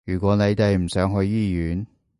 [0.03, 1.85] 如果你哋唔想去醫院